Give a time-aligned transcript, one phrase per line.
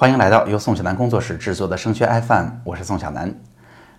[0.00, 3.38] 欢迎来到由宋小南工作室制作的升学 FM，我是宋小南。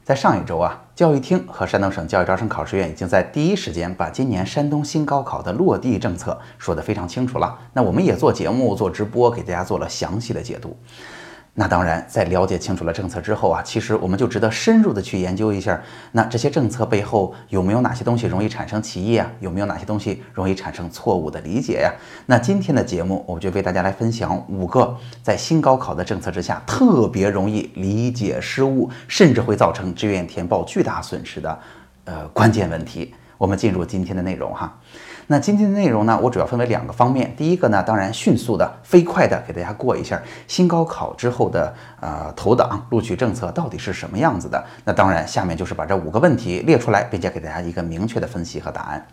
[0.03, 7.55] 在上一周啊，教育厅和山东省教育招生考试院已经在第一时间把今年山东新高考的落地政策说得非常清楚了。
[7.73, 10.75] 那我们也做节目、做直播，给大家做了详细的解读。
[11.53, 15.79] 那当然，在了解清楚了政策之后啊，其实我们就值得深入的去研究一下，
[16.13, 19.29] 那这些政策背后有没有哪些东西容易产生歧义啊？
[19.41, 21.91] 有没有哪些东西容易产生错误的理解呀？
[22.25, 31.59] 那今天的节目，我们就为大家来分享五个在新高考的政策之下特别容易理解失误，甚至会造成志愿填报巨大损失的
[32.05, 33.13] 呃关键问题。
[33.37, 34.79] 我们进入今天的内容哈。
[35.31, 37.33] 那今天的内容呢，我主要分为两个方面。
[37.37, 44.61] 第一个呢，当然迅速的、飞快的给大家过一下新高考之后的呃投档录取政策到底是什么样子的。
[44.83, 49.07] 那当然，下面就是把这五个问题列出来，并且给大家一个明确的分析和答案。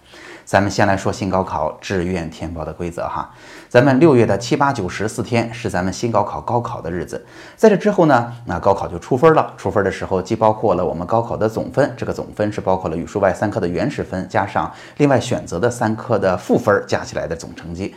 [0.48, 3.30] 咱们先来说新高考志愿填报的规则哈。
[3.68, 7.22] 咱们六月的七八九十四天是咱们新高考高考的日子，
[7.54, 9.52] 在这之后呢，那高考就出分了。
[9.58, 17.94] 出分的时候，既包括了我们高考的总分，这个总分是包括了语数外三科的原始分，加上另外选择的三科的赋分加起来的总成绩。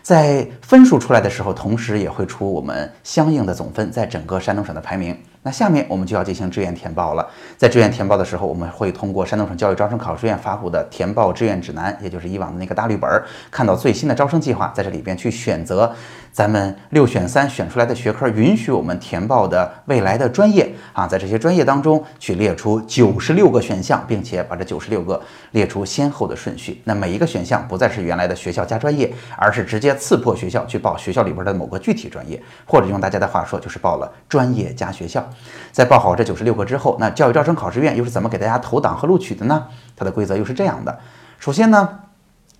[0.00, 5.14] 在分数出来的时候，同时也会出我们相应的总分在整个山东省的排名。
[5.42, 7.26] 那下面我们就要进行志愿填报了。
[7.56, 13.10] 在志愿填报的时候，我们会通过山东省教育招生考试院发布的填报志愿指南，也就是以往的那个大绿本，
[13.50, 15.94] 看到最新的招生计划，在这里边去选择
[16.32, 25.20] 咱们六选三选出来的学科，允许我们填报的未来的专业啊，在这些专业当中去列出九十六个选项，并且把这九十六个
[25.50, 26.80] 列出先后的顺序。
[26.84, 35.28] 那每一个选项不再是原来的学校加专业，而是直接刺破学校去报学校里边的某个具体专业，或者用大家的话说，就是报了专业加学校。
[35.72, 39.66] 在报好这九十六个之后，那教育招生考试院又是怎么给大家投档和录取的呢？
[39.96, 40.98] 它的规则又是这样的：
[41.38, 41.88] 首先呢，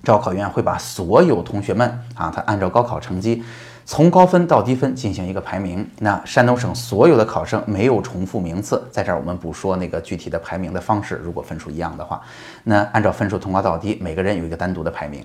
[0.03, 3.43] 招考院会把所有同学们啊，他按照高考成绩。
[3.85, 5.89] 从高分到低分进行一个排名。
[5.99, 11.21] 那山东省所有的考生没有重复名次，在这儿我们不说那个具体的排名的方式。
[11.23, 12.21] 如果分数一样的话，
[12.65, 15.25] 那按照分数从高到低，每个人有一个单独的排名。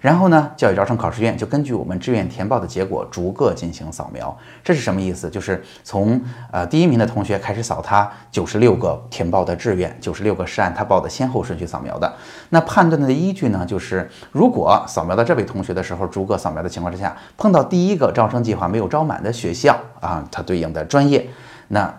[0.00, 4.36] 然后呢，教育招生考试院就根据我们志愿填报的结果逐个进行扫描。
[4.62, 5.28] 这是什么意思？
[5.28, 6.20] 就是从
[6.52, 12.12] 呃第一名的同学开始扫他九十六个填报的志愿，九十六个是按他报的先后顺序扫描的。
[12.50, 18.12] 那判断的依据呢，就是如果扫描到这位同学的时候，逐个扫描的情况之下，碰到第一一个。
[18.12, 21.28] 招生计划没有招满的学校啊，它对应的专业，
[21.68, 21.92] 那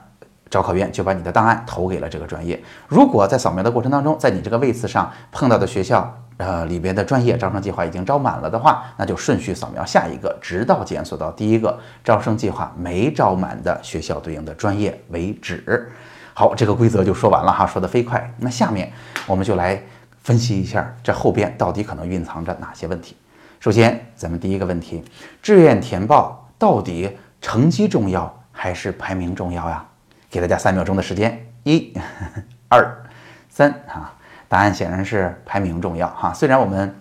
[0.49, 2.63] 招考院就把你的档案投给了这个专业。
[2.87, 15.91] 如果在扫描的过程当中，在你这个位次上碰到的学校，呃里边的专业招生计划已经招满了的话，那就顺序扫描下一个，直到检索到第一个招生计划没招满的学校对应的专业为止。
[16.33, 18.31] 好，这个规则就说完了哈，说的飞快。
[18.37, 18.91] 那下面
[19.25, 19.83] 我们就来
[20.23, 23.17] 分析一下这后边到底可能蕴藏着哪些问题。
[23.67, 25.03] 首先，咱们第一个问题，
[25.41, 29.85] 志愿填报到底成绩重要还是排名重要呀？
[30.29, 31.93] 给大家三秒钟的时间，一、
[32.71, 33.03] 二、
[33.49, 34.13] 三，哈，
[34.47, 36.31] 答案显然是排名重要哈。
[36.31, 36.95] 虽然我们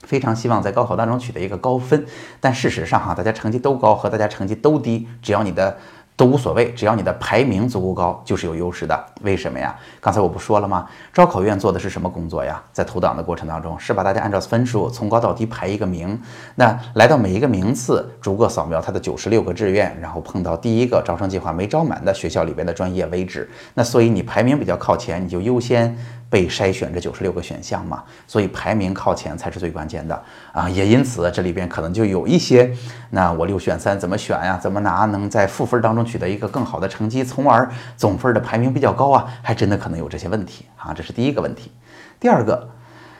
[0.00, 2.04] 非常希望在高考当中取得一个高分，
[2.40, 5.78] 但事实上哈，大家成绩都高和大家成绩都低，只要你的。
[6.14, 9.04] 都无所谓，只要你的排名足够高，就是有优势的。
[9.22, 9.74] 为什么呀？
[10.00, 10.86] 刚才我不说了吗？
[11.12, 12.62] 招考院做的是什么工作呀？
[12.72, 16.20] 在投档的过程当中，是把大家按照分数从高到低排一个名，
[16.54, 23.50] 那来到每一个名次，逐个扫描它的九十六个志愿，然后碰到第一个招生计划没招满的学校里边的专业为止。
[23.74, 25.96] 那所以你排名比较靠前，你就优先。
[26.32, 30.66] 被筛选这九十六个选项嘛，所以排名靠前才是最关键的啊！
[30.66, 32.74] 也因此这里边可能就有一些，
[33.10, 34.56] 那我六选三怎么选呀？
[34.56, 39.26] 怎么拿能在赋分当中取得一个更好的成绩，从而总分的排名比较高啊？
[39.42, 40.94] 还真的可能有这些问题啊！
[40.94, 41.70] 这是第一个问题。
[42.18, 42.66] 第二个，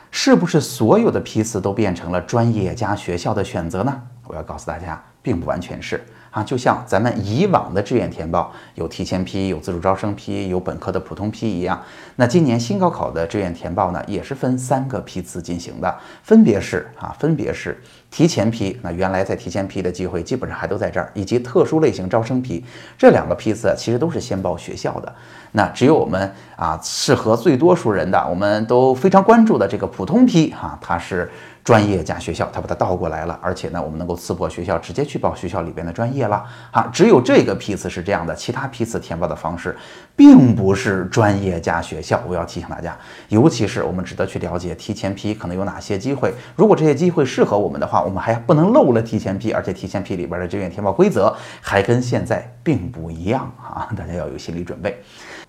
[0.09, 4.01] 是不是所有的批次都变成了专业加学校的选择呢？
[4.25, 6.03] 我要告诉大家，并不完全是。
[6.33, 11.79] 啊，就像咱们以往的志愿填报有提前批、有自主招生批、有本科的普通批一样，
[12.15, 17.79] 那今年新高考的志愿填报呢，也是分三个批次进行的，分别是啊，分别是
[18.09, 22.65] 提前批，那原来在提前批的机会基本上还都在这儿，以及特殊类型招生批
[22.97, 25.15] 这两个批次其实都是先报学校的，
[25.51, 31.29] 那只有我们啊适合最多数人的，我们都非常关注的这个普通批哈，它是。
[31.63, 36.43] 专业加学校，他把它倒过来了，而且呢，我们能够刺破学校，直接去报学校里边的专业了。
[36.71, 39.73] 好，只有这个批次是这样的，其他批次填报的方式
[40.15, 42.21] 并不是专业加学校。
[42.27, 42.97] 我要提醒大家，
[43.29, 46.33] 尤其是我们值得去了解提前批可能有哪些机会。
[46.57, 55.01] 如果这些机会适合我们的话，我们还不能漏了提前批，而且提前批里边的志愿填报规则还跟现在并不一样啊，大家要有心理准备。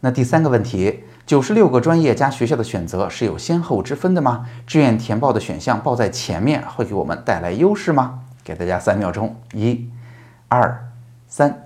[0.05, 1.03] 那第三个问题。
[1.27, 4.47] 九十六个专业加学校的选择是有先后之分的吗？
[4.67, 8.21] 志愿填报的选项报在前面会给我们带来优势吗？
[8.45, 9.89] 给大家三秒钟，一、
[10.49, 10.87] 二、
[11.27, 11.65] 三。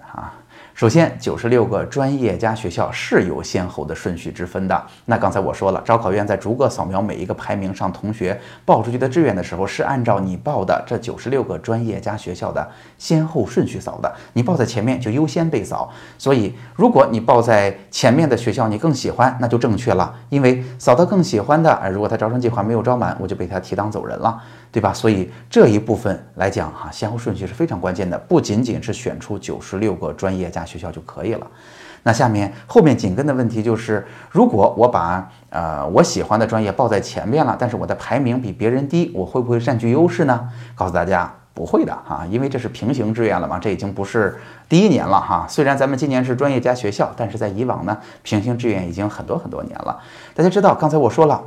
[0.79, 4.81] 首先，九十六个专业加学校是有先后的顺序之分的。
[5.07, 12.65] 那刚才我说了，招考院在逐个扫描每一个排名上同学报出去的志愿的时候，是按照你报的这九十六个专业加学校的
[12.97, 14.15] 先后顺序扫的。
[14.35, 15.93] 你报在前面就优先被扫。
[16.17, 24.41] 所以，如果你报在前面的学校你更喜欢，那就正确了，因为扫到更喜欢的，哎，如果他招生计划没有招满，我就被他提档走人了，
[24.71, 24.95] 对吧？
[24.95, 30.68] 所以这一部分来讲哈，先后顺序是非常关键的，不仅仅是选出九十六个专业加。
[30.69, 31.47] 学校就可以了。
[32.05, 40.49] 那下面后面紧跟的问题就是，如果我把呃我喜欢的专业报在前面了，但是我的排名比别人低，我会不会占据优势呢？
[40.75, 44.39] 告诉大家不会的哈，因为这是平行志愿了嘛，这已经不是
[44.69, 45.45] 第一年了哈。
[45.49, 49.99] 虽然咱们今年是专业加学校，但是在以往呢，平行志愿已经很多很多年了。
[50.35, 51.43] 大家知道，刚才我说了。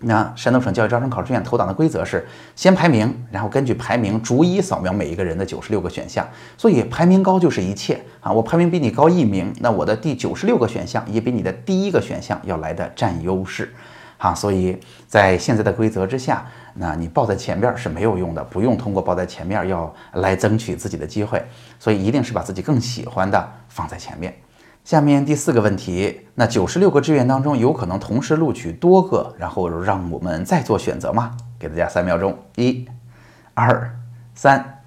[0.00, 2.24] 那山东省教育招生考试院投档的规则是
[2.54, 6.24] 先排名，然后根据排名逐一扫描每一个人的九十六个选项，
[6.56, 8.30] 所以排名高就是一切啊！
[8.30, 13.74] 我排名比你高一名，那我的第九十六个选项也比你的第一个选项要来的占优势，
[14.18, 14.32] 哈！
[14.32, 14.78] 所以
[15.08, 21.44] 在现在的规则之下，那你报在前面是没有用的，不用通过报在前面要来争取自己的机会，
[21.80, 24.32] 所以一定是把自己更喜欢的放在前面。
[24.88, 31.36] 下面第四个问题，那九十六个志愿当中有可能同时录取多个，然后让我们再做选择吗？
[31.58, 32.88] 给大家三秒钟，一、
[33.52, 33.94] 二、
[34.34, 34.80] 三，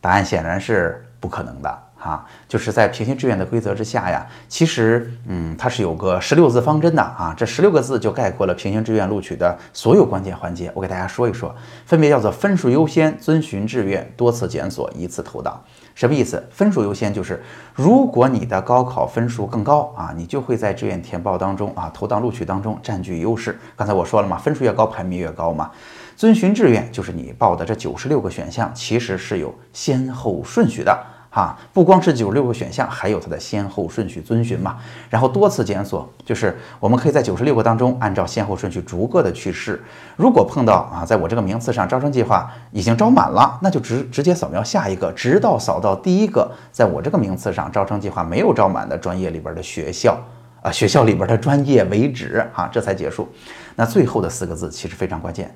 [0.00, 2.26] 答案显然是不可能的啊。
[2.48, 10.70] 就是在平行志愿的规则之下呀，其实嗯，它是有个十六字方针的啊，这十六个字就概括了平行志愿录取的所有关键环节。
[10.74, 11.54] 我给大家说一说，
[11.86, 15.62] 分别叫做分数优先、遵循志愿、多次检索、一次投档。
[15.94, 16.42] 什么意思？
[16.50, 17.42] 分数优先就是，
[17.74, 23.58] 如果你的高考分数更高啊，你就会在志愿填报当中啊，投档录取当中占据优势。
[23.76, 25.70] 刚才我说了嘛，分数越高，排名越高嘛。
[26.16, 30.98] 遵循志愿就是你报的这九十六个选项，其实是有先后顺序的。
[31.34, 34.76] 哈，不光是九十六个选项，还有它的先后顺序遵循嘛。
[35.08, 39.82] 然后多次检索，就是我们可以在九十六个当中按照先后顺序逐个的去试。
[40.14, 50.18] 如果碰到啊，在我这个名次上招生计划已经招满了，那就直直接扫描下一个，直到扫到第一个在我这个名次上招生计划没有招满的专业里边的学校
[50.60, 53.26] 啊，学校里边的专业为止哈，这才结束。
[53.74, 55.50] 那最后的四个字其实非常关键。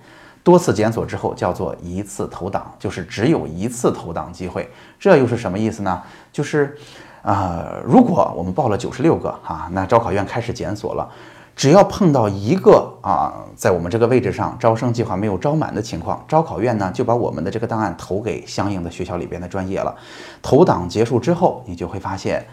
[0.46, 4.70] 多次检索之后叫做一次投档，就是只有一次投档机会。
[4.96, 6.00] 这又是什么意思呢？
[6.32, 6.78] 就是，
[7.22, 11.10] 呃，如果我们报了九十六个哈，那招考院开始检索了，
[11.56, 19.92] 只要碰到一个啊，在我们这个位置上招生计划没有招满的情况，招考院呢就把我们的这个档案投给相应的学校里边的专业了。
[20.40, 22.46] 投档结束之后，你就会发现。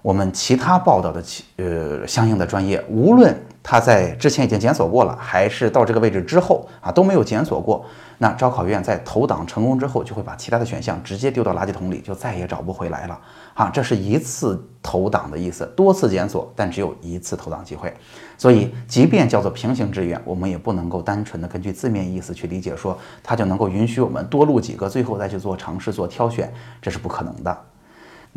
[0.00, 3.36] 我们其他报道的其呃相应的专业，无论
[3.70, 7.84] 他在之前已经检索过了，还是到这个位置之后啊都没有检索过，
[8.16, 13.20] 那招考院在投档成功之后，就会把其他的选项直接丢到垃圾桶里，就再也找不回来了
[13.52, 13.68] 啊！
[13.68, 17.92] 这是一次投档的意思，多次检索，但只有一次投档机会。
[18.38, 26.50] 所以，即便叫做平行志愿，我们也不能够单纯的根据字面意思去理解，说它就能够允许我们多录几个，最后再去做尝试、做挑选，
[26.80, 27.58] 这是不可能的。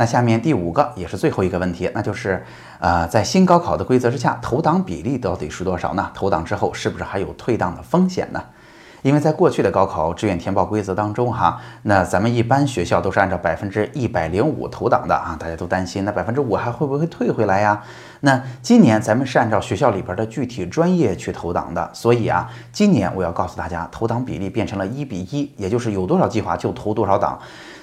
[0.02, 2.44] 那下面第五个也是最后一个问题，那就是，
[2.80, 6.10] 呃，在新高考的规则之下，投档比例到底是多少呢？
[6.12, 8.44] 投档之后是不是还有退档的风险呢？
[9.04, 17.80] 因为在过去的高考志愿填报规则当中，哈，那咱们一般学校都是按照百分之一百零五投档的啊，大家都担心那百分之五还会不会退回来呀？
[18.22, 27.38] 那今年咱们是按照学校里边的具体专业去投档的，所以啊，今年我要告诉大家，投档比例变成了一比一，也就是有多少计划就投多少档，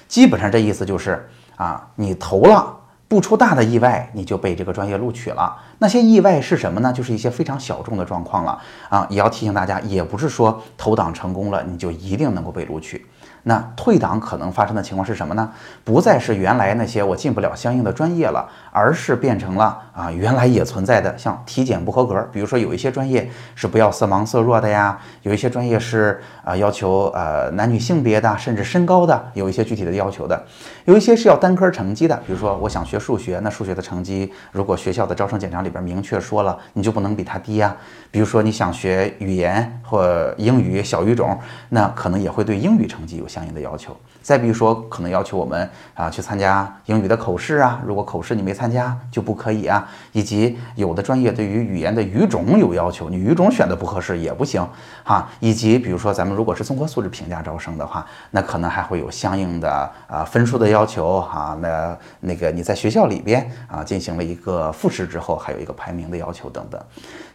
[0.09, 1.25] 基本上这意思就是。
[1.59, 2.73] 啊，你投了
[3.09, 5.53] 不出大的意外，你就被这个专业录取了。
[5.79, 6.93] 那些意外是什么呢？
[6.93, 9.05] 就是一些非常小众的状况了啊。
[9.09, 13.05] 也要提醒大家，也不是说投档成功了你就一定能够被录取。
[13.43, 15.49] 那退档可能发生的情况是什么呢？
[15.83, 30.43] 不再是原来那些我进不了相应的专业了，而是变成了啊原来也存在的像体检不合格，比如说有一些专业是不要色盲色弱的呀，有一些专业是啊要求呃男女性别的，甚至身高的，有一些具体的要求的，
[30.85, 37.75] 有一些是要单科成绩的，比如说我想学数学，那数学的成绩如果学校的招生简章里边明确说了，你就不能比他低呀。
[38.11, 43.95] 比如说你想学语言或英语小语种，那可能也会对英语成绩有相应的要求。
[44.21, 49.87] 再比如说，可能要求我们啊去参加英语的口试啊，如果口试你没参加就不可以啊。
[50.11, 54.67] 以及有的专业对于语言的语种有要求，你语种选的不合适也不行
[55.03, 55.29] 哈。
[55.39, 61.57] 以及比如说咱们如果是综合素质评价招生的话，那可能还会有相应的啊分数的要求哈。
[61.61, 66.79] 那那个你在学校里边啊进行了一个复试之后，还有一个排名的要求等等。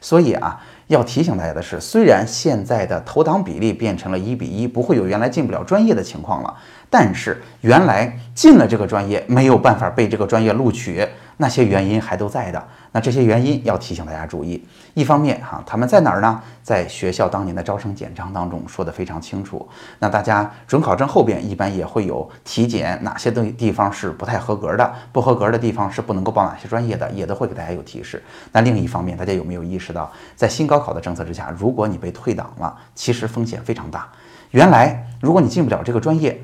[0.01, 6.55] 所以啊，要提醒大家的是，虽然现在的投档比例变成了一比一，不会有原来进不了专业的情况了，
[6.95, 11.05] 但是原来进了这个专业没有办法被这个专业录取，
[11.39, 12.65] 那些原因还都在的。
[12.93, 14.65] 那这些原因要提醒大家注意。
[14.95, 16.41] 一方面哈，他们在哪儿呢？
[16.63, 19.69] 在学校当年的招生简章当中说的非常清楚。
[19.99, 28.23] 那大家准考证后边一般也会有体检，哪些东地方是不太合格的，不合格的地方是不能够报哪些专业的，也都会给大家有提示。
[28.53, 34.09] 那另一方面，大家有没有意识到，在新高考的政策之下，如果你被退档了，其实风险非常大。
[34.53, 36.41] 原来如果你进不了这个专业，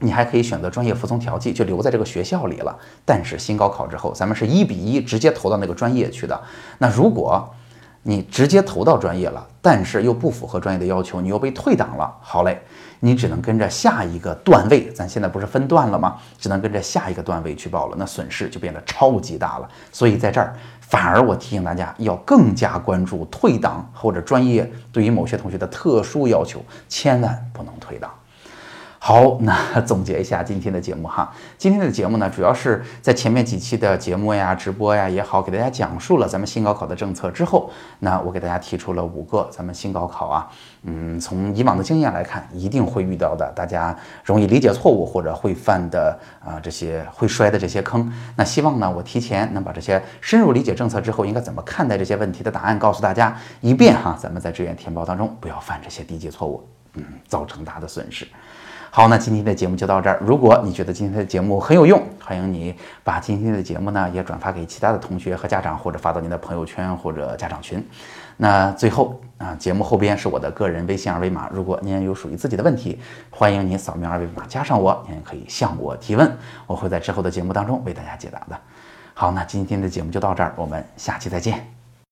[0.00, 2.76] 你还可以选择专业服从调剂，就留在这个学校里了。
[3.04, 6.40] 但是新高考之后，咱们是一比一直接投到那个专业去的。
[6.78, 7.48] 那如果
[8.02, 12.58] 你直接投到专业了，但是又不符合专业的要求，你又被退档了，好嘞，
[13.00, 14.90] 你只能跟着下一个段位。
[14.92, 16.16] 咱现在不是分段了吗？
[16.38, 19.68] 只能跟着下一个段位去报了，那损失就变得超级大了。
[19.92, 28.10] 所以在这儿，反而我提醒大家要更加关注退档或者专业对于某些同学的特殊要求，千万不能退档。
[29.02, 31.32] 好， 那总结一下今天的节目哈。
[31.56, 40.46] 今天的节目呢，主要是在前面几期的节目呀、直播呀也好，给大家讲述了咱们新高考的政策之后，那我给大家提出了五个咱们新高考啊，
[40.82, 46.14] 嗯，从以往的经验来看，一定会遇到的，大家容易理解错误或者会犯的
[46.44, 48.12] 啊这些会摔的这些坑。
[48.36, 58.28] 那希望呢，我提前能把这些深入理解政策之后应该怎么看待这些问题的答案告诉大家，以便哈咱们在志愿填报当中不要犯这些低级错误，嗯，造成大的损失。
[58.92, 60.18] 好，那今天的节目就到这儿。
[60.20, 67.86] 如果你觉得今天的节目很有用，欢迎你把今天的节目呢也转发给其他的同学和家长，或者发到您的朋友圈或者家长群。
[68.36, 72.98] 那最后啊，节目后边是我的个人微信二维码，如果您有属于自己的问题，
[73.30, 76.28] 欢迎您扫描二维码加上我，您可以向我提问，
[76.66, 78.58] 我会在之后的节目当中为大家解答的。
[79.14, 81.79] 好，那今天的节目就到这儿，我们下期再见。